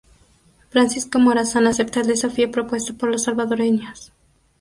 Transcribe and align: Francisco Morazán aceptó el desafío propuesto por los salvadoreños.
Francisco 0.71 1.19
Morazán 1.19 1.67
aceptó 1.67 1.99
el 2.01 2.07
desafío 2.07 2.49
propuesto 2.49 2.95
por 2.97 3.11
los 3.11 3.21
salvadoreños. 3.25 4.11